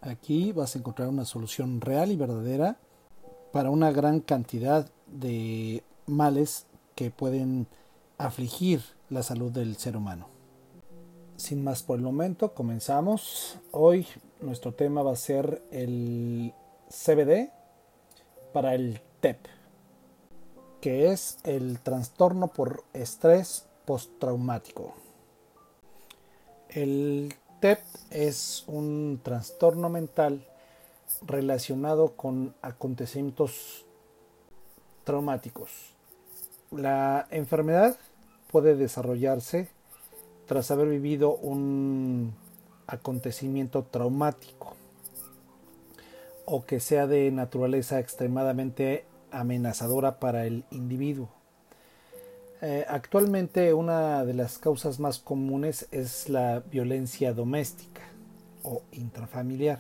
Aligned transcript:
Aquí 0.02 0.52
vas 0.52 0.76
a 0.76 0.80
encontrar 0.80 1.10
una 1.10 1.26
solución 1.26 1.82
real 1.82 2.12
y 2.12 2.16
verdadera 2.16 2.78
para 3.52 3.72
una 3.72 3.92
gran 3.92 4.20
cantidad 4.20 4.90
de 5.08 5.84
males 6.06 6.68
que 6.96 7.12
pueden 7.12 7.68
afligir 8.18 8.82
la 9.10 9.24
salud 9.24 9.52
del 9.52 9.78
ser 9.78 9.98
humano. 9.98 10.28
Sin 11.38 11.64
más 11.64 11.84
por 11.84 11.98
el 11.98 12.04
momento, 12.04 12.54
comenzamos. 12.54 13.58
Hoy 13.72 14.06
nuestro 14.42 14.74
tema 14.74 15.02
va 15.04 15.14
a 15.14 15.16
ser 15.16 15.64
el 15.72 16.54
CBD 16.90 17.50
para 18.54 18.76
el 18.76 19.02
TEP, 19.22 19.38
que 20.82 21.12
es 21.12 21.38
el 21.44 21.80
trastorno 21.80 22.48
por 22.48 22.84
estrés 22.94 23.68
postraumático. 23.86 24.94
El 26.70 27.34
TEP 27.62 27.80
es 28.12 28.64
un 28.68 29.20
trastorno 29.24 29.90
mental 29.90 30.46
relacionado 31.26 32.16
con 32.16 32.54
acontecimientos 32.62 33.88
traumáticos. 35.04 35.72
La 36.70 37.28
enfermedad 37.32 37.98
puede 38.52 38.76
desarrollarse 38.76 39.68
tras 40.46 40.70
haber 40.70 40.90
vivido 40.90 41.36
un 41.38 42.36
acontecimiento 42.86 43.84
traumático 43.90 44.76
o 46.46 46.68
que 46.68 46.80
sea 46.80 47.08
de 47.08 47.32
naturaleza 47.32 48.00
extremadamente 48.00 49.06
amenazadora 49.32 50.20
para 50.20 50.46
el 50.46 50.66
individuo. 50.70 51.39
Eh, 52.62 52.86
actualmente 52.90 53.74
una 53.74 54.26
de 54.26 54.34
las 54.34 54.58
causas 54.58 55.00
más 55.00 55.20
comunes 55.20 55.88
es 55.92 56.28
la 56.28 56.60
violencia 56.60 57.34
doméstica 57.34 58.02
o 58.64 58.82
intrafamiliar. 58.92 59.80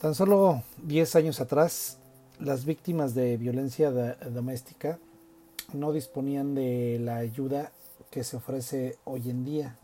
Tan 0.00 0.14
solo 0.14 0.62
10 0.82 1.16
años 1.16 1.40
atrás, 1.40 1.98
las 2.40 2.64
víctimas 2.64 3.14
de 3.14 3.36
violencia 3.36 3.92
doméstica 3.92 4.98
no 5.72 5.92
disponían 5.92 6.54
de 6.54 6.98
la 7.00 7.18
ayuda 7.18 7.70
que 8.10 8.24
se 8.24 8.36
ofrece 8.36 8.98
hoy 9.04 9.30
en 9.30 9.44
día. 9.44 9.76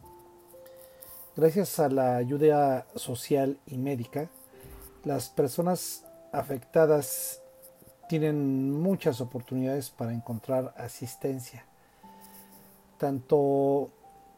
Gracias 1.36 1.78
a 1.78 1.88
la 1.88 2.16
ayuda 2.16 2.86
social 2.96 3.56
y 3.66 3.78
médica, 3.78 4.28
las 5.04 5.28
personas 5.30 6.04
afectadas 6.32 7.40
tienen 8.11 8.72
muchas 8.72 9.20
oportunidades 9.20 9.91
para 9.91 10.12
encontrar 10.12 10.75
asistencia, 10.77 11.64
tanto 12.98 13.89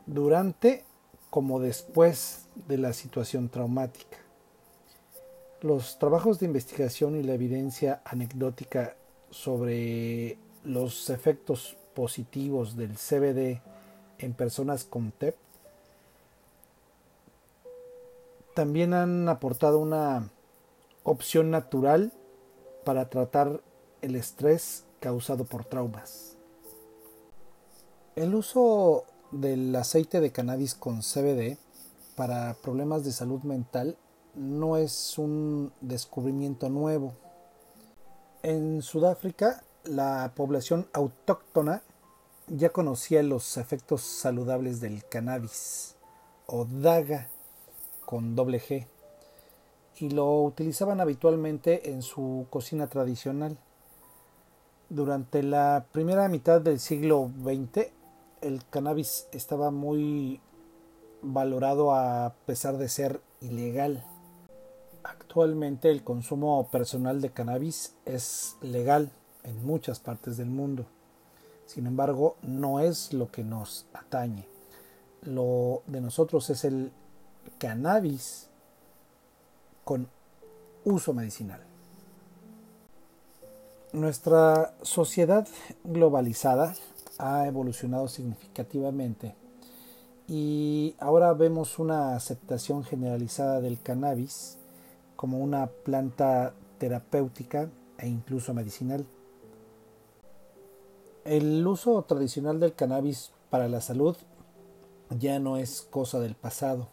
durante 0.04 0.84
como 1.30 1.58
después 1.58 2.48
de 2.68 2.76
la 2.76 2.92
situación 2.92 3.48
traumática. 3.48 4.18
Los 5.62 5.98
trabajos 5.98 6.38
de 6.38 6.44
investigación 6.44 7.16
y 7.16 7.22
la 7.22 7.32
evidencia 7.32 8.02
anecdótica 8.04 8.94
sobre 9.30 10.36
los 10.64 11.08
efectos 11.08 11.78
positivos 11.94 12.76
del 12.76 12.98
CBD 12.98 13.62
en 14.18 14.34
personas 14.34 14.84
con 14.84 15.12
TEP 15.12 15.34
también 18.54 18.92
han 18.92 19.30
aportado 19.30 19.78
una 19.78 20.28
opción 21.04 21.50
natural 21.50 22.12
para 22.84 23.08
tratar 23.08 23.60
el 24.00 24.16
estrés 24.16 24.84
causado 25.00 25.44
por 25.44 25.64
traumas. 25.64 26.36
El 28.14 28.34
uso 28.34 29.04
del 29.30 29.74
aceite 29.74 30.20
de 30.20 30.32
cannabis 30.32 30.74
con 30.74 31.00
CBD 31.00 31.56
para 32.16 32.54
problemas 32.62 33.04
de 33.04 33.12
salud 33.12 33.42
mental 33.42 33.96
no 34.34 34.76
es 34.76 35.18
un 35.18 35.72
descubrimiento 35.80 36.68
nuevo. 36.68 37.14
En 38.42 38.82
Sudáfrica, 38.82 39.64
la 39.84 40.32
población 40.34 40.88
autóctona 40.92 41.82
ya 42.48 42.70
conocía 42.70 43.22
los 43.22 43.56
efectos 43.56 44.02
saludables 44.02 44.80
del 44.80 45.04
cannabis 45.08 45.96
o 46.46 46.64
daga 46.64 47.28
con 48.04 48.34
doble 48.34 48.60
G 48.60 48.86
y 50.02 50.10
lo 50.10 50.42
utilizaban 50.42 51.00
habitualmente 51.00 51.92
en 51.92 52.02
su 52.02 52.46
cocina 52.50 52.88
tradicional. 52.88 53.56
Durante 54.88 55.44
la 55.44 55.86
primera 55.92 56.28
mitad 56.28 56.60
del 56.60 56.80
siglo 56.80 57.30
XX, 57.40 57.86
el 58.40 58.64
cannabis 58.68 59.28
estaba 59.30 59.70
muy 59.70 60.40
valorado 61.22 61.94
a 61.94 62.34
pesar 62.46 62.78
de 62.78 62.88
ser 62.88 63.20
ilegal. 63.40 64.02
Actualmente 65.04 65.88
el 65.88 66.02
consumo 66.02 66.68
personal 66.72 67.20
de 67.20 67.30
cannabis 67.30 67.94
es 68.04 68.56
legal 68.60 69.12
en 69.44 69.64
muchas 69.64 70.00
partes 70.00 70.36
del 70.36 70.50
mundo. 70.50 70.84
Sin 71.64 71.86
embargo, 71.86 72.34
no 72.42 72.80
es 72.80 73.12
lo 73.12 73.30
que 73.30 73.44
nos 73.44 73.86
atañe. 73.92 74.48
Lo 75.22 75.84
de 75.86 76.00
nosotros 76.00 76.50
es 76.50 76.64
el 76.64 76.90
cannabis 77.58 78.48
con 79.84 80.08
uso 80.84 81.12
medicinal. 81.12 81.60
Nuestra 83.92 84.74
sociedad 84.82 85.46
globalizada 85.84 86.74
ha 87.18 87.46
evolucionado 87.46 88.08
significativamente 88.08 89.34
y 90.26 90.94
ahora 90.98 91.32
vemos 91.34 91.78
una 91.78 92.16
aceptación 92.16 92.84
generalizada 92.84 93.60
del 93.60 93.80
cannabis 93.82 94.58
como 95.14 95.38
una 95.38 95.66
planta 95.66 96.54
terapéutica 96.78 97.70
e 97.98 98.08
incluso 98.08 98.54
medicinal. 98.54 99.06
El 101.24 101.64
uso 101.66 102.02
tradicional 102.02 102.58
del 102.58 102.74
cannabis 102.74 103.32
para 103.50 103.68
la 103.68 103.80
salud 103.80 104.16
ya 105.10 105.38
no 105.38 105.58
es 105.58 105.86
cosa 105.90 106.18
del 106.18 106.34
pasado 106.34 106.88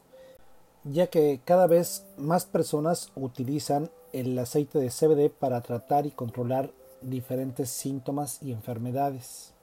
ya 0.83 1.07
que 1.07 1.39
cada 1.43 1.67
vez 1.67 2.05
más 2.17 2.45
personas 2.45 3.11
utilizan 3.15 3.89
el 4.13 4.37
aceite 4.39 4.79
de 4.79 4.89
CBD 4.89 5.29
para 5.29 5.61
tratar 5.61 6.05
y 6.05 6.11
controlar 6.11 6.71
diferentes 7.01 7.69
síntomas 7.69 8.41
y 8.41 8.51
enfermedades. 8.51 9.53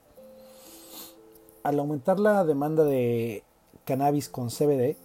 Al 1.63 1.79
aumentar 1.79 2.19
la 2.19 2.43
demanda 2.45 2.83
de 2.83 3.43
cannabis 3.83 4.29
con 4.29 4.49
CBD, 4.49 4.95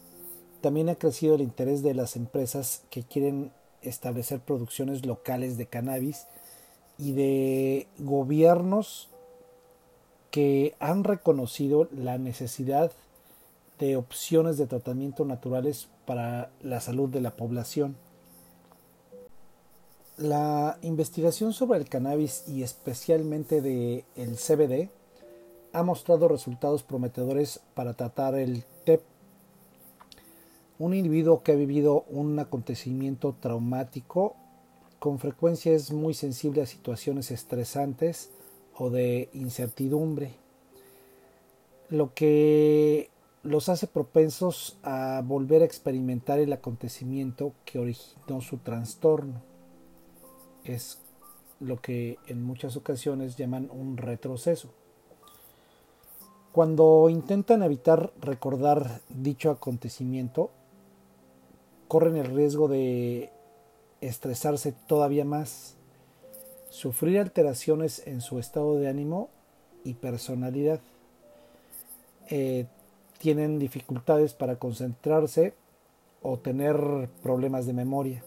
también 0.60 0.88
ha 0.88 0.94
crecido 0.94 1.34
el 1.34 1.40
interés 1.40 1.82
de 1.82 1.94
las 1.94 2.14
empresas 2.14 2.84
que 2.90 3.02
quieren 3.02 3.52
establecer 3.82 4.40
producciones 4.40 5.04
locales 5.04 5.56
de 5.56 5.66
cannabis 5.66 6.26
y 6.98 7.12
de 7.12 7.88
gobiernos 7.98 9.08
que 10.30 10.74
han 10.78 11.04
reconocido 11.04 11.88
la 11.90 12.16
necesidad 12.16 12.92
de 13.82 13.96
opciones 13.96 14.58
de 14.58 14.68
tratamiento 14.68 15.24
naturales 15.24 15.88
para 16.06 16.52
la 16.62 16.80
salud 16.80 17.08
de 17.08 17.20
la 17.20 17.32
población. 17.32 17.96
La 20.16 20.78
investigación 20.82 21.52
sobre 21.52 21.80
el 21.80 21.88
cannabis 21.88 22.44
y 22.46 22.62
especialmente 22.62 23.60
de 23.60 24.04
el 24.14 24.36
CBD 24.36 24.88
ha 25.72 25.82
mostrado 25.82 26.28
resultados 26.28 26.84
prometedores 26.84 27.58
para 27.74 27.94
tratar 27.94 28.36
el 28.36 28.62
TEP. 28.84 29.02
Un 30.78 30.94
individuo 30.94 31.42
que 31.42 31.50
ha 31.50 31.56
vivido 31.56 32.04
un 32.08 32.38
acontecimiento 32.38 33.34
traumático 33.40 34.36
con 35.00 35.18
frecuencia 35.18 35.72
es 35.72 35.90
muy 35.90 36.14
sensible 36.14 36.62
a 36.62 36.66
situaciones 36.66 37.32
estresantes 37.32 38.30
o 38.78 38.90
de 38.90 39.28
incertidumbre, 39.32 40.34
lo 41.88 42.14
que 42.14 43.10
los 43.42 43.68
hace 43.68 43.86
propensos 43.86 44.78
a 44.82 45.22
volver 45.24 45.62
a 45.62 45.64
experimentar 45.64 46.38
el 46.38 46.52
acontecimiento 46.52 47.54
que 47.64 47.78
originó 47.78 48.40
su 48.40 48.58
trastorno. 48.58 49.42
Es 50.64 51.00
lo 51.58 51.80
que 51.80 52.18
en 52.26 52.42
muchas 52.42 52.76
ocasiones 52.76 53.36
llaman 53.36 53.68
un 53.72 53.96
retroceso. 53.96 54.72
Cuando 56.52 57.08
intentan 57.08 57.62
evitar 57.62 58.12
recordar 58.20 59.00
dicho 59.08 59.50
acontecimiento, 59.50 60.50
corren 61.88 62.16
el 62.16 62.26
riesgo 62.26 62.68
de 62.68 63.30
estresarse 64.00 64.72
todavía 64.86 65.24
más, 65.24 65.76
sufrir 66.68 67.18
alteraciones 67.18 68.06
en 68.06 68.20
su 68.20 68.38
estado 68.38 68.76
de 68.76 68.88
ánimo 68.88 69.30
y 69.84 69.94
personalidad. 69.94 70.80
Eh, 72.28 72.66
tienen 73.22 73.60
dificultades 73.60 74.34
para 74.34 74.56
concentrarse 74.56 75.54
o 76.22 76.40
tener 76.40 77.08
problemas 77.22 77.66
de 77.66 77.72
memoria. 77.72 78.24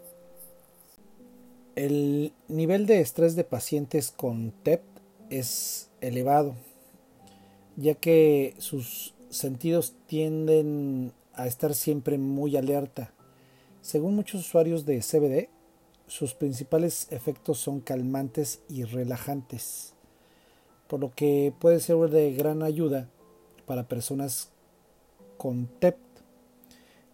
El 1.76 2.32
nivel 2.48 2.86
de 2.86 3.02
estrés 3.02 3.36
de 3.36 3.44
pacientes 3.44 4.10
con 4.10 4.52
TEP 4.64 4.82
es 5.30 5.90
elevado, 6.00 6.56
ya 7.76 7.96
que 7.96 8.56
sus 8.58 9.14
sentidos 9.30 9.96
tienden 10.08 11.12
a 11.34 11.46
estar 11.46 11.74
siempre 11.74 12.18
muy 12.18 12.56
alerta. 12.56 13.12
Según 13.82 14.16
muchos 14.16 14.48
usuarios 14.48 14.86
de 14.86 15.02
CBD, 15.02 15.50
sus 16.08 16.36
principales 16.36 17.12
efectos 17.12 17.58
son 17.58 17.82
calmantes 17.82 18.62
y 18.70 18.86
relajantes, 18.86 19.94
por 20.88 21.02
lo 21.02 21.14
que 21.14 21.54
puede 21.60 21.82
ser 21.82 21.98
de 21.98 22.32
gran 22.32 22.64
ayuda 22.64 23.10
para 23.66 23.90
personas 23.90 24.55
con 25.38 25.68
TEP, 25.80 25.98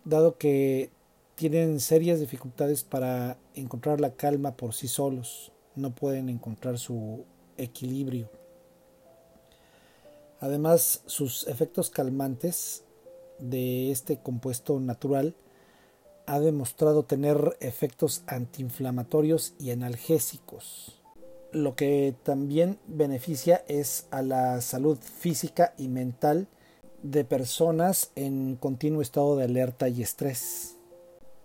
dado 0.05 0.37
que 0.37 0.89
tienen 1.35 1.79
serias 1.79 2.19
dificultades 2.19 2.83
para 2.83 3.37
encontrar 3.55 3.99
la 3.99 4.13
calma 4.13 4.55
por 4.55 4.73
sí 4.73 4.87
solos, 4.87 5.51
no 5.75 5.93
pueden 5.95 6.29
encontrar 6.29 6.77
su 6.77 7.25
equilibrio. 7.57 8.29
Además, 10.39 11.03
sus 11.05 11.47
efectos 11.47 11.89
calmantes 11.89 12.83
de 13.39 13.91
este 13.91 14.17
compuesto 14.17 14.79
natural 14.79 15.35
ha 16.25 16.39
demostrado 16.39 17.03
tener 17.03 17.57
efectos 17.59 18.23
antiinflamatorios 18.27 19.53
y 19.59 19.71
analgésicos. 19.71 21.01
Lo 21.51 21.75
que 21.75 22.15
también 22.23 22.79
beneficia 22.87 23.63
es 23.67 24.07
a 24.11 24.21
la 24.21 24.61
salud 24.61 24.97
física 24.97 25.73
y 25.77 25.89
mental 25.89 26.47
de 27.03 27.23
personas 27.25 28.11
en 28.15 28.55
continuo 28.55 29.01
estado 29.01 29.35
de 29.35 29.45
alerta 29.45 29.89
y 29.89 30.01
estrés. 30.01 30.77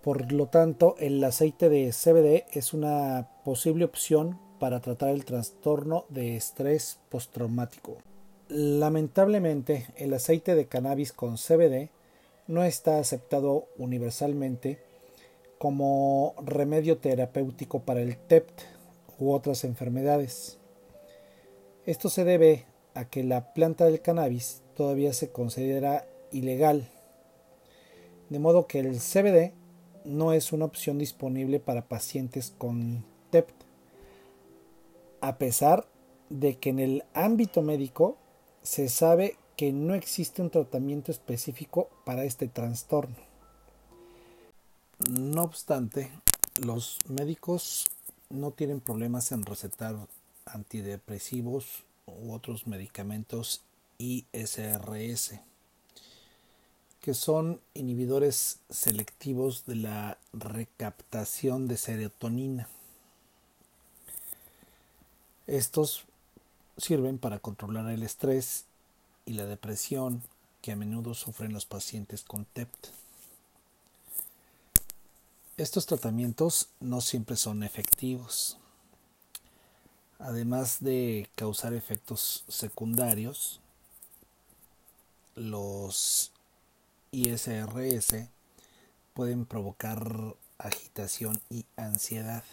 Por 0.01 0.31
lo 0.31 0.47
tanto, 0.47 0.95
el 0.99 1.23
aceite 1.23 1.69
de 1.69 1.91
CBD 1.91 2.45
es 2.53 2.73
una 2.73 3.29
posible 3.43 3.85
opción 3.85 4.39
para 4.59 4.79
tratar 4.79 5.09
el 5.09 5.25
trastorno 5.25 6.05
de 6.09 6.35
estrés 6.35 6.99
postraumático. 7.09 7.97
Lamentablemente, 8.49 9.87
el 9.97 10.13
aceite 10.13 10.55
de 10.55 10.67
cannabis 10.67 11.11
con 11.11 11.35
CBD 11.35 11.89
no 12.47 12.63
está 12.63 12.99
aceptado 12.99 13.67
universalmente 13.77 14.79
como 15.57 16.35
remedio 16.43 16.97
terapéutico 16.97 17.81
para 17.81 18.01
el 18.01 18.17
TEPT 18.17 18.61
u 19.19 19.31
otras 19.33 19.63
enfermedades. 19.63 20.57
Esto 21.85 22.09
se 22.09 22.23
debe 22.23 22.65
a 22.97 23.05
que 23.05 23.23
la 23.23 23.53
planta 23.53 23.85
del 23.85 24.01
cannabis 24.01 24.63
todavía 24.75 25.13
se 25.13 25.31
considera 25.31 26.07
ilegal, 26.31 26.89
de 28.29 28.39
modo 28.39 28.65
que 28.65 28.79
el 28.79 28.97
CBD 28.97 29.53
no 30.03 30.33
es 30.33 30.51
una 30.51 30.65
opción 30.65 30.97
disponible 30.97 31.59
para 31.59 31.87
pacientes 31.87 32.53
con 32.57 33.05
TEPT, 33.29 33.53
a 35.21 35.37
pesar 35.37 35.87
de 36.31 36.57
que 36.57 36.71
en 36.71 36.79
el 36.79 37.03
ámbito 37.13 37.61
médico 37.61 38.17
se 38.63 38.89
sabe 38.89 39.37
que 39.55 39.71
no 39.71 39.93
existe 39.93 40.41
un 40.41 40.49
tratamiento 40.49 41.11
específico 41.11 41.89
para 42.03 42.23
este 42.23 42.47
trastorno. 42.47 43.15
No 45.07 45.43
obstante, 45.43 46.09
los 46.65 46.97
médicos 47.07 47.85
no 48.29 48.51
tienen 48.51 48.81
problemas 48.81 49.31
en 49.31 49.43
recetar 49.43 49.95
antidepresivos 50.45 51.86
u 52.07 52.33
otros 52.33 52.65
medicamentos 52.65 53.61
ISRS, 53.99 55.39
que 57.01 57.13
son 57.13 57.61
inhibidores 57.73 58.59
selectivos 58.69 59.65
de 59.65 59.75
la 59.75 60.17
recaptación 60.33 61.67
de 61.67 61.77
serotonina. 61.77 62.67
Estos 65.45 66.03
sirven 66.77 67.17
para 67.17 67.39
controlar 67.39 67.89
el 67.89 68.03
estrés 68.03 68.65
y 69.25 69.33
la 69.33 69.45
depresión 69.45 70.21
que 70.61 70.71
a 70.71 70.75
menudo 70.75 71.13
sufren 71.13 71.53
los 71.53 71.65
pacientes 71.65 72.23
con 72.23 72.45
TEPT. 72.45 72.87
Estos 75.57 75.85
tratamientos 75.85 76.69
no 76.79 77.01
siempre 77.01 77.35
son 77.35 77.63
efectivos. 77.63 78.57
Además 80.19 80.77
de 80.81 81.29
causar 81.35 81.73
efectos 81.73 82.43
secundarios, 82.47 83.59
los 85.35 86.31
ISRS 87.11 88.27
pueden 89.13 89.45
provocar 89.45 90.35
agitación 90.57 91.39
y 91.49 91.65
ansiedad, 91.75 92.43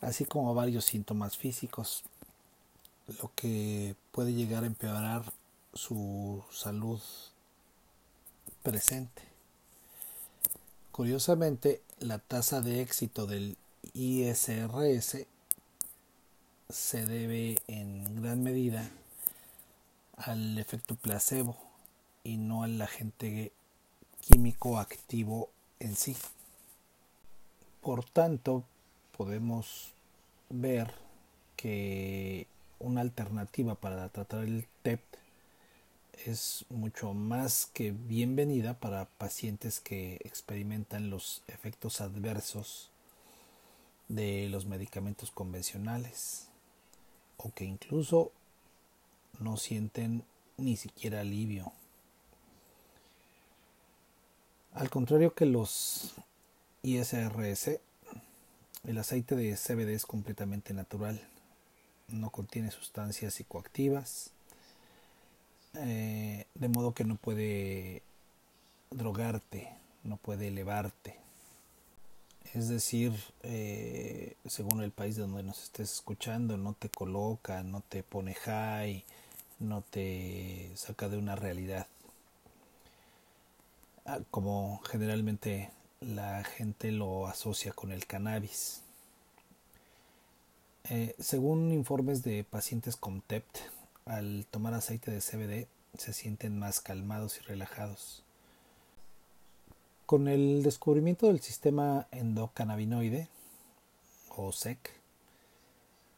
así 0.00 0.24
como 0.24 0.54
varios 0.54 0.84
síntomas 0.84 1.36
físicos, 1.36 2.02
lo 3.20 3.30
que 3.34 3.94
puede 4.10 4.34
llegar 4.34 4.64
a 4.64 4.66
empeorar 4.66 5.32
su 5.72 6.44
salud 6.50 7.00
presente. 8.62 9.22
Curiosamente, 10.90 11.80
la 12.00 12.18
tasa 12.18 12.60
de 12.60 12.82
éxito 12.82 13.26
del 13.26 13.56
ISRS 13.94 15.26
se 16.70 17.06
debe 17.06 17.56
en 17.66 18.20
gran 18.20 18.42
medida 18.42 18.90
al 20.16 20.58
efecto 20.58 20.96
placebo 20.96 21.56
y 22.24 22.36
no 22.36 22.62
al 22.62 22.80
agente 22.82 23.52
químico 24.20 24.78
activo 24.78 25.48
en 25.80 25.96
sí. 25.96 26.14
Por 27.80 28.04
tanto, 28.04 28.64
podemos 29.16 29.94
ver 30.50 30.92
que 31.56 32.46
una 32.78 33.00
alternativa 33.00 33.74
para 33.74 34.06
tratar 34.10 34.44
el 34.44 34.66
TEP 34.82 35.00
es 36.26 36.66
mucho 36.68 37.14
más 37.14 37.64
que 37.72 37.92
bienvenida 37.92 38.74
para 38.74 39.06
pacientes 39.06 39.80
que 39.80 40.16
experimentan 40.16 41.08
los 41.08 41.42
efectos 41.48 42.02
adversos 42.02 42.90
de 44.08 44.48
los 44.50 44.66
medicamentos 44.66 45.30
convencionales 45.30 46.47
o 47.38 47.50
que 47.52 47.64
incluso 47.64 48.30
no 49.40 49.56
sienten 49.56 50.24
ni 50.58 50.76
siquiera 50.76 51.20
alivio. 51.20 51.72
Al 54.74 54.90
contrario 54.90 55.34
que 55.34 55.46
los 55.46 56.14
ISRS, 56.82 57.80
el 58.84 58.98
aceite 58.98 59.34
de 59.34 59.56
CBD 59.56 59.94
es 59.94 60.06
completamente 60.06 60.74
natural 60.74 61.20
no 62.08 62.30
contiene 62.30 62.70
sustancias 62.70 63.34
psicoactivas, 63.34 64.30
eh, 65.74 66.46
de 66.54 66.68
modo 66.68 66.94
que 66.94 67.04
no 67.04 67.16
puede 67.16 68.02
drogarte, 68.90 69.68
no 70.04 70.16
puede 70.16 70.48
elevarte. 70.48 71.16
Es 72.54 72.68
decir, 72.68 73.12
eh, 73.42 74.36
según 74.46 74.82
el 74.82 74.90
país 74.90 75.16
de 75.16 75.22
donde 75.22 75.42
nos 75.42 75.62
estés 75.62 75.92
escuchando, 75.92 76.56
no 76.56 76.72
te 76.74 76.88
coloca, 76.88 77.62
no 77.62 77.82
te 77.82 78.02
pone 78.02 78.34
high, 78.34 79.04
no 79.58 79.82
te 79.82 80.70
saca 80.74 81.08
de 81.08 81.18
una 81.18 81.36
realidad. 81.36 81.86
Ah, 84.06 84.20
como 84.30 84.80
generalmente 84.88 85.70
la 86.00 86.42
gente 86.44 86.90
lo 86.92 87.26
asocia 87.26 87.72
con 87.72 87.92
el 87.92 88.06
cannabis. 88.06 88.82
Eh, 90.90 91.14
según 91.18 91.72
informes 91.72 92.22
de 92.22 92.44
pacientes 92.44 92.96
con 92.96 93.20
TEPT, 93.20 93.58
al 94.06 94.46
tomar 94.50 94.72
aceite 94.72 95.10
de 95.10 95.20
CBD 95.20 95.68
se 95.98 96.14
sienten 96.14 96.58
más 96.58 96.80
calmados 96.80 97.38
y 97.38 97.40
relajados. 97.40 98.22
Con 100.08 100.26
el 100.26 100.62
descubrimiento 100.62 101.26
del 101.26 101.40
sistema 101.40 102.06
endocannabinoide, 102.12 103.28
o 104.34 104.52
SEC, 104.52 104.78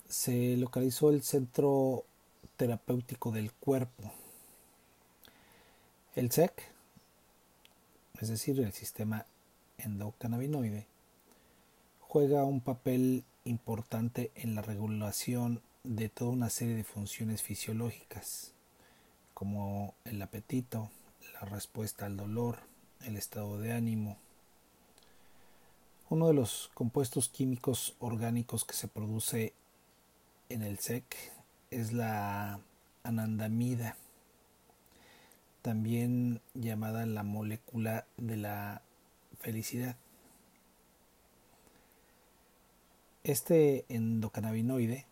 se 0.09 0.57
localizó 0.57 1.11
el 1.11 1.25
centro 1.25 2.05
terapéutico 2.57 3.33
del 3.33 3.51
cuerpo. 3.53 4.13
El 6.15 6.31
SEC, 6.31 6.53
es 8.21 8.29
decir, 8.29 8.61
el 8.61 8.73
sistema 8.73 9.27
endocannabinoide, 9.79 10.87
juega 11.99 12.45
un 12.45 12.61
papel 12.61 13.25
importante 13.45 14.31
en 14.37 14.55
la 14.55 14.63
regulación 14.63 15.63
de 15.83 16.09
toda 16.09 16.31
una 16.31 16.51
serie 16.51 16.77
de 16.77 16.85
funciones 16.85 17.43
fisiológicas, 17.43 18.53
como 19.35 19.95
el 20.05 20.23
apetito, 20.23 20.91
la 21.35 21.41
respuesta 21.41 22.07
al 22.07 22.17
dolor, 22.17 22.70
el 23.05 23.17
estado 23.17 23.59
de 23.59 23.73
ánimo. 23.73 24.17
Uno 26.09 26.29
de 26.29 26.35
los 26.35 26.71
compuestos 26.75 27.29
químicos 27.29 27.95
orgánicos 28.01 28.65
que 28.65 28.75
se 28.75 28.89
produce 28.89 29.55
en 30.49 30.63
el 30.63 30.79
SEC 30.79 31.05
es 31.71 31.93
la 31.93 32.61
anandamida, 33.05 33.97
también 35.63 36.41
llamada 36.55 37.07
la 37.07 37.23
molécula 37.23 38.07
de 38.17 38.37
la 38.37 38.83
felicidad. 39.39 39.97
Este 43.23 43.85
endocannabinoide, 43.89 45.07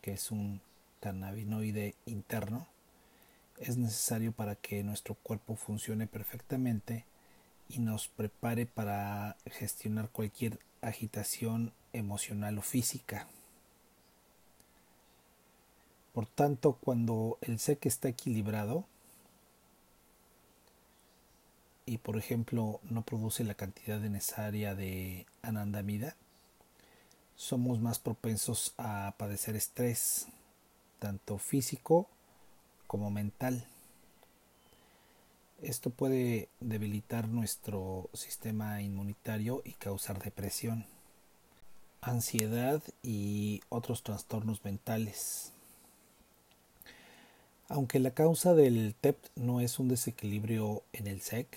que 0.00 0.12
es 0.12 0.30
un 0.30 0.60
cannabinoide 1.00 1.96
interno, 2.06 2.71
es 3.62 3.76
necesario 3.76 4.32
para 4.32 4.56
que 4.56 4.82
nuestro 4.82 5.14
cuerpo 5.14 5.56
funcione 5.56 6.06
perfectamente 6.06 7.04
y 7.68 7.78
nos 7.78 8.08
prepare 8.08 8.66
para 8.66 9.36
gestionar 9.46 10.08
cualquier 10.10 10.58
agitación 10.80 11.72
emocional 11.92 12.58
o 12.58 12.62
física. 12.62 13.28
Por 16.12 16.26
tanto, 16.26 16.74
cuando 16.74 17.38
el 17.40 17.58
SEC 17.58 17.86
está 17.86 18.08
equilibrado 18.08 18.84
y 21.86 21.98
por 21.98 22.16
ejemplo 22.16 22.80
no 22.90 23.02
produce 23.02 23.44
la 23.44 23.54
cantidad 23.54 23.98
necesaria 24.00 24.74
de 24.74 25.26
anandamida, 25.42 26.16
somos 27.36 27.80
más 27.80 27.98
propensos 27.98 28.74
a 28.76 29.14
padecer 29.16 29.56
estrés, 29.56 30.26
tanto 30.98 31.38
físico 31.38 32.08
como 32.92 33.10
mental. 33.10 33.64
Esto 35.62 35.88
puede 35.88 36.50
debilitar 36.60 37.26
nuestro 37.26 38.10
sistema 38.12 38.82
inmunitario 38.82 39.62
y 39.64 39.72
causar 39.72 40.22
depresión, 40.22 40.84
ansiedad 42.02 42.82
y 43.02 43.62
otros 43.70 44.02
trastornos 44.02 44.62
mentales. 44.62 45.52
Aunque 47.70 47.98
la 47.98 48.10
causa 48.10 48.52
del 48.52 48.94
TEP 49.00 49.16
no 49.36 49.62
es 49.62 49.78
un 49.78 49.88
desequilibrio 49.88 50.82
en 50.92 51.06
el 51.06 51.22
SEC, 51.22 51.48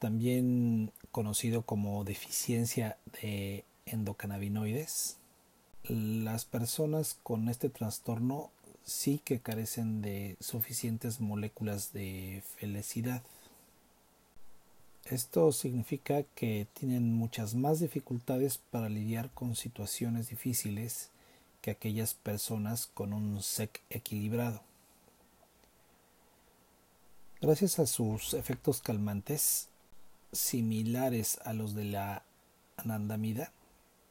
también 0.00 0.90
conocido 1.12 1.62
como 1.62 2.02
deficiencia 2.02 2.98
de 3.22 3.64
endocannabinoides, 3.86 5.18
las 5.84 6.44
personas 6.44 7.16
con 7.22 7.48
este 7.48 7.68
trastorno 7.68 8.50
sí 8.88 9.20
que 9.22 9.40
carecen 9.40 10.00
de 10.00 10.36
suficientes 10.40 11.20
moléculas 11.20 11.92
de 11.92 12.42
felicidad. 12.56 13.22
Esto 15.04 15.52
significa 15.52 16.22
que 16.34 16.66
tienen 16.72 17.12
muchas 17.12 17.54
más 17.54 17.80
dificultades 17.80 18.58
para 18.70 18.88
lidiar 18.88 19.30
con 19.30 19.56
situaciones 19.56 20.30
difíciles 20.30 21.10
que 21.60 21.70
aquellas 21.70 22.14
personas 22.14 22.86
con 22.86 23.12
un 23.12 23.42
SEC 23.42 23.80
equilibrado. 23.90 24.62
Gracias 27.40 27.78
a 27.78 27.86
sus 27.86 28.34
efectos 28.34 28.80
calmantes, 28.80 29.68
similares 30.32 31.38
a 31.44 31.52
los 31.52 31.74
de 31.74 31.84
la 31.84 32.22
anandamida, 32.76 33.52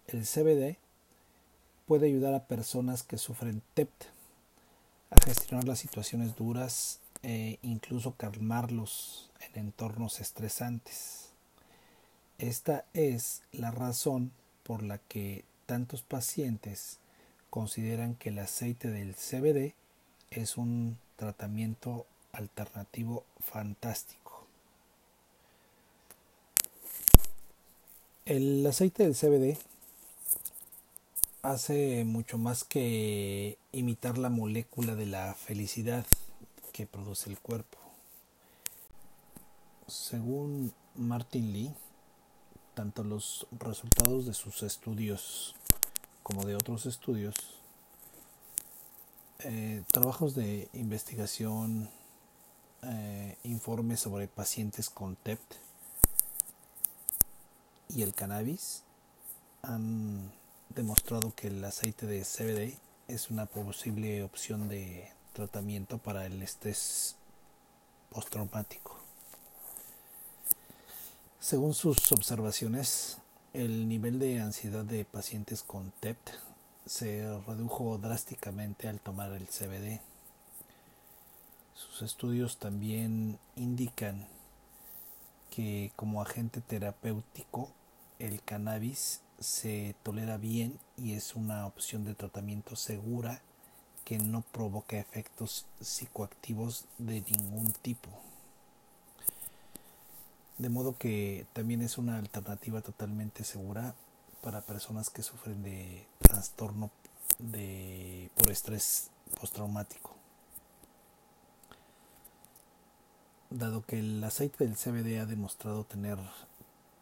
el 0.07 0.25
CBD 0.25 0.77
puede 1.87 2.07
ayudar 2.07 2.33
a 2.33 2.45
personas 2.45 3.03
que 3.03 3.17
sufren 3.17 3.61
TEPT 3.73 4.16
a 5.09 5.25
gestionar 5.25 5.65
las 5.65 5.79
situaciones 5.79 6.35
duras 6.35 6.99
e 7.23 7.59
incluso 7.61 8.13
calmarlos 8.15 9.29
en 9.39 9.65
entornos 9.65 10.19
estresantes. 10.19 11.29
Esta 12.37 12.85
es 12.93 13.41
la 13.51 13.71
razón 13.71 14.31
por 14.63 14.83
la 14.83 14.97
que 14.97 15.43
tantos 15.65 16.01
pacientes 16.01 16.99
consideran 17.49 18.15
que 18.15 18.29
el 18.29 18.39
aceite 18.39 18.89
del 18.89 19.15
CBD 19.15 19.73
es 20.29 20.57
un 20.57 20.97
tratamiento 21.15 22.05
alternativo 22.33 23.23
fantástico. 23.39 24.45
El 28.25 28.65
aceite 28.67 29.03
del 29.03 29.15
CBD 29.15 29.57
hace 31.41 32.03
mucho 32.03 32.37
más 32.37 32.63
que 32.63 33.57
imitar 33.71 34.17
la 34.17 34.29
molécula 34.29 34.95
de 34.95 35.05
la 35.05 35.33
felicidad 35.33 36.05
que 36.73 36.85
produce 36.85 37.29
el 37.29 37.39
cuerpo. 37.39 37.77
Según 39.87 40.73
Martin 40.95 41.53
Lee, 41.53 41.73
tanto 42.73 43.03
los 43.03 43.47
resultados 43.59 44.25
de 44.25 44.33
sus 44.33 44.63
estudios 44.63 45.55
como 46.23 46.45
de 46.45 46.55
otros 46.55 46.85
estudios, 46.85 47.35
eh, 49.39 49.83
trabajos 49.91 50.35
de 50.35 50.67
investigación, 50.73 51.89
eh, 52.81 53.37
informes 53.43 54.01
sobre 54.01 54.27
pacientes 54.27 54.89
con 54.89 55.15
TEPT 55.15 55.55
y 57.89 58.01
el 58.01 58.13
cannabis 58.13 58.83
han 59.61 60.31
demostrado 60.69 61.33
que 61.35 61.47
el 61.47 61.63
aceite 61.63 62.05
de 62.05 62.23
CBD 62.23 62.77
es 63.07 63.29
una 63.29 63.45
posible 63.45 64.23
opción 64.23 64.67
de 64.67 65.11
tratamiento 65.33 65.97
para 65.97 66.25
el 66.25 66.41
estrés 66.41 67.15
postraumático. 68.09 68.97
Según 71.39 71.73
sus 71.73 72.11
observaciones, 72.11 73.19
el 73.53 73.87
nivel 73.87 74.19
de 74.19 74.41
ansiedad 74.41 74.83
de 74.83 75.05
pacientes 75.05 75.63
con 75.63 75.91
TEPT 75.99 76.31
se 76.85 77.39
redujo 77.47 77.97
drásticamente 77.97 78.87
al 78.87 78.99
tomar 78.99 79.31
el 79.33 79.47
CBD. 79.47 80.01
Sus 81.73 82.01
estudios 82.01 82.57
también 82.57 83.39
indican 83.55 84.27
que 85.49 85.91
como 85.95 86.21
agente 86.21 86.61
terapéutico 86.61 87.71
el 88.19 88.41
cannabis 88.41 89.21
se 89.39 89.95
tolera 90.03 90.37
bien 90.37 90.79
y 90.97 91.13
es 91.13 91.35
una 91.35 91.65
opción 91.65 92.03
de 92.05 92.15
tratamiento 92.15 92.75
segura 92.75 93.41
que 94.03 94.17
no 94.17 94.41
provoca 94.41 94.97
efectos 94.97 95.65
psicoactivos 95.81 96.85
de 96.97 97.21
ningún 97.21 97.73
tipo. 97.73 98.09
De 100.57 100.69
modo 100.69 100.97
que 100.97 101.45
también 101.53 101.81
es 101.81 101.97
una 101.97 102.17
alternativa 102.17 102.81
totalmente 102.81 103.43
segura 103.43 103.95
para 104.41 104.61
personas 104.61 105.09
que 105.09 105.23
sufren 105.23 105.61
de 105.61 106.07
trastorno 106.19 106.89
de, 107.37 108.31
por 108.35 108.49
estrés 108.49 109.11
postraumático. 109.39 110.15
Dado 113.49 113.81
que 113.85 113.99
el 113.99 114.23
aceite 114.23 114.65
del 114.65 114.75
CBD 114.75 115.19
ha 115.19 115.25
demostrado 115.25 115.83
tener 115.83 116.17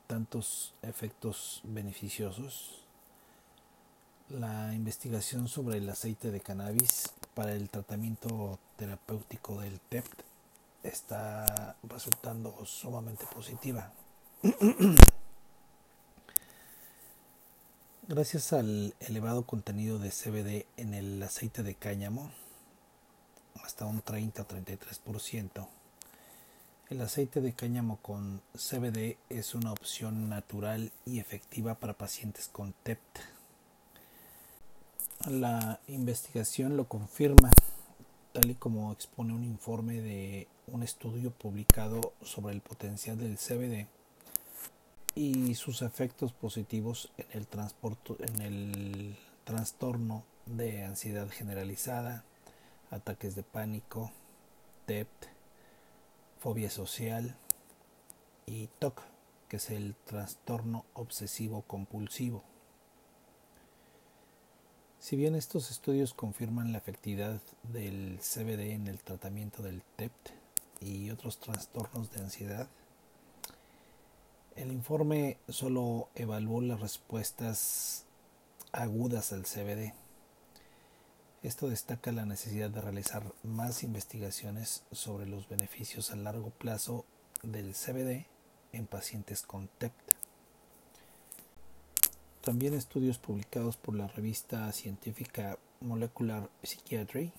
tantos 0.08 0.74
efectos 0.82 1.62
beneficiosos, 1.64 2.82
la 4.30 4.74
investigación 4.74 5.48
sobre 5.48 5.78
el 5.78 5.90
aceite 5.90 6.32
de 6.32 6.42
cannabis 6.42 7.14
para 7.34 7.54
el 7.54 7.70
tratamiento 7.70 8.58
terapéutico 8.78 9.60
del 9.62 9.80
TEPT 9.80 10.22
está 10.84 11.76
resultando 11.84 12.66
sumamente 12.66 13.26
positiva. 13.34 13.92
Gracias 18.08 18.54
al 18.54 18.94
elevado 19.00 19.46
contenido 19.46 19.98
de 19.98 20.12
CBD 20.12 20.68
en 20.78 20.94
el 20.94 21.24
aceite 21.24 21.64
de 21.64 21.74
cáñamo, 21.74 22.32
hasta 23.64 23.86
un 23.86 24.02
30 24.02 24.44
o 24.44 24.48
33%, 24.48 25.68
el 26.90 27.02
aceite 27.02 27.42
de 27.42 27.54
cáñamo 27.54 27.98
con 27.98 28.42
CBD 28.54 29.18
es 29.30 29.56
una 29.56 29.72
opción 29.72 30.30
natural 30.30 30.92
y 31.06 31.20
efectiva 31.20 31.76
para 31.76 31.94
pacientes 31.94 32.48
con 32.48 32.74
TEPT. 32.84 33.20
La 35.28 35.80
investigación 35.88 36.78
lo 36.78 36.88
confirma, 36.88 37.52
tal 38.34 38.52
y 38.52 38.56
como 38.56 38.92
expone 38.92 39.34
un 39.34 39.44
informe 39.44 40.00
de 40.02 40.48
un 40.68 40.84
estudio 40.84 41.32
publicado 41.32 42.14
sobre 42.22 42.54
el 42.54 42.62
potencial 42.62 43.18
del 43.18 43.38
CBD 43.38 43.88
y 45.16 45.56
sus 45.56 45.82
efectos 45.82 46.34
positivos 46.34 47.12
en 47.18 47.42
el, 47.42 47.48
en 48.20 48.42
el 48.42 49.18
trastorno 49.44 50.24
de 50.46 50.84
ansiedad 50.84 51.30
generalizada, 51.30 52.24
ataques 52.92 53.36
de 53.36 53.42
pánico, 53.42 54.12
TEPT, 54.86 55.35
fobia 56.46 56.70
social 56.70 57.36
y 58.46 58.68
TOC, 58.78 59.02
que 59.50 59.58
es 59.58 59.72
el 59.72 59.96
trastorno 60.06 60.86
obsesivo 60.94 61.64
compulsivo. 61.64 62.44
Si 65.00 65.16
bien 65.16 65.34
estos 65.34 65.72
estudios 65.72 66.14
confirman 66.14 66.72
la 66.72 66.78
efectividad 66.78 67.42
del 67.64 68.20
CBD 68.20 68.74
en 68.74 68.86
el 68.86 69.00
tratamiento 69.00 69.64
del 69.64 69.82
TEPT 69.96 70.30
y 70.82 71.10
otros 71.10 71.40
trastornos 71.40 72.12
de 72.12 72.20
ansiedad, 72.20 72.68
el 74.56 74.72
informe 74.72 75.40
solo 75.50 76.10
evaluó 76.14 76.62
las 76.62 76.80
respuestas 76.80 78.06
agudas 78.72 79.34
al 79.34 79.46
CBD. 79.46 79.94
Esto 81.46 81.70
destaca 81.70 82.12
la 82.12 82.26
necesidad 82.26 82.72
de 82.72 82.82
realizar 82.82 83.32
más 83.44 83.84
investigaciones 83.84 84.82
sobre 84.92 85.28
los 85.28 85.48
beneficios 85.48 86.10
a 86.10 86.16
largo 86.16 86.50
plazo 86.50 87.06
del 87.44 87.76
CBD 87.76 88.26
en 88.72 88.88
pacientes 88.88 89.44
con 89.44 89.68
TEPT. 89.78 90.14
También 92.42 92.74
estudios 92.74 93.20
publicados 93.20 93.78
por 93.78 93.94
la 93.96 94.08
revista 94.08 94.72
científica 94.72 95.60
Molecular 95.82 96.50
Psychiatry 96.64 97.32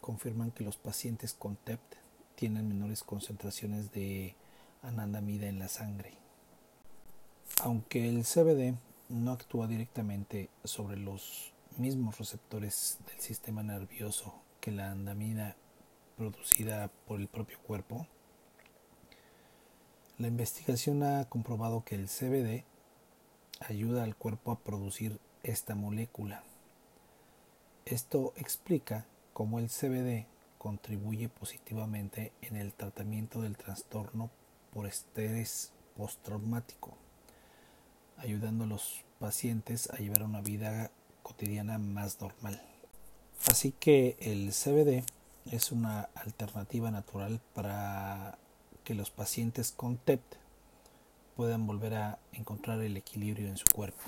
confirman 0.00 0.50
que 0.50 0.64
los 0.64 0.76
pacientes 0.76 1.32
con 1.32 1.54
TEPT 1.54 1.94
tienen 2.34 2.66
menores 2.66 3.04
concentraciones 3.04 3.92
de 3.92 4.34
anandamida 4.82 5.46
en 5.46 5.60
la 5.60 5.68
sangre. 5.68 6.14
Aunque 7.62 8.08
el 8.08 8.24
CBD 8.24 8.74
no 9.10 9.30
actúa 9.30 9.68
directamente 9.68 10.50
sobre 10.64 10.96
los 10.96 11.51
mismos 11.78 12.18
receptores 12.18 12.98
del 13.06 13.20
sistema 13.20 13.62
nervioso 13.62 14.34
que 14.60 14.70
la 14.70 14.90
andamida 14.90 15.56
producida 16.16 16.90
por 17.06 17.20
el 17.20 17.28
propio 17.28 17.58
cuerpo, 17.60 18.06
la 20.18 20.28
investigación 20.28 21.02
ha 21.02 21.24
comprobado 21.28 21.84
que 21.84 21.94
el 21.94 22.08
CBD 22.08 22.64
ayuda 23.60 24.04
al 24.04 24.16
cuerpo 24.16 24.52
a 24.52 24.58
producir 24.58 25.18
esta 25.42 25.74
molécula. 25.74 26.44
Esto 27.84 28.32
explica 28.36 29.06
cómo 29.32 29.58
el 29.58 29.68
CBD 29.68 30.26
contribuye 30.58 31.28
positivamente 31.28 32.32
en 32.42 32.56
el 32.56 32.72
tratamiento 32.72 33.42
del 33.42 33.56
trastorno 33.56 34.30
por 34.72 34.86
estrés 34.86 35.72
postraumático 35.96 36.96
ayudando 38.22 38.64
a 38.64 38.68
los 38.68 39.04
pacientes 39.18 39.90
a 39.90 39.96
llevar 39.96 40.22
una 40.22 40.40
vida 40.40 40.90
cotidiana 41.22 41.78
más 41.78 42.20
normal. 42.20 42.60
Así 43.50 43.72
que 43.72 44.16
el 44.20 44.52
CBD 44.52 45.04
es 45.50 45.72
una 45.72 46.08
alternativa 46.14 46.90
natural 46.90 47.40
para 47.54 48.38
que 48.84 48.94
los 48.94 49.10
pacientes 49.10 49.72
con 49.72 49.96
TEPT 49.96 50.34
puedan 51.36 51.66
volver 51.66 51.94
a 51.94 52.18
encontrar 52.32 52.80
el 52.80 52.96
equilibrio 52.96 53.48
en 53.48 53.56
su 53.56 53.64
cuerpo. 53.74 54.02